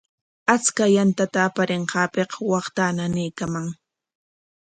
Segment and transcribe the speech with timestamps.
[0.53, 3.67] Achka yantata aparinqaapik waqtaa nanaykaaman.